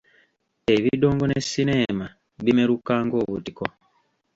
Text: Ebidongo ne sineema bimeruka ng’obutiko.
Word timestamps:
Ebidongo 0.75 1.23
ne 1.27 1.37
sineema 1.49 2.07
bimeruka 2.43 2.93
ng’obutiko. 3.05 3.65